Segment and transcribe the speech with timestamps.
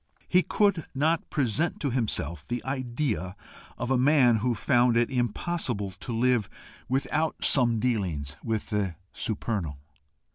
[0.27, 3.35] He could not present to himself the idea
[3.77, 6.49] of a man who found it impossible to live
[6.89, 9.77] without some dealings with the supernal.